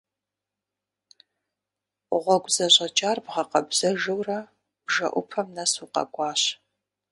[2.23, 4.39] Гъуэгу зэщӀэкӀар бгъэкъэбзэжурэ,
[4.85, 6.41] бжэӀупэм нэс укъэкӀуащ.